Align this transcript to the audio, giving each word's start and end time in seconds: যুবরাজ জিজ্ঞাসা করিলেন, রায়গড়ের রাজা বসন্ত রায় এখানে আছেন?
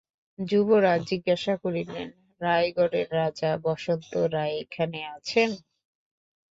যুবরাজ 0.39 1.01
জিজ্ঞাসা 1.09 1.53
করিলেন, 1.63 2.07
রায়গড়ের 2.41 3.07
রাজা 3.19 3.51
বসন্ত 3.65 4.11
রায় 4.33 4.55
এখানে 4.63 4.99
আছেন? 5.15 5.49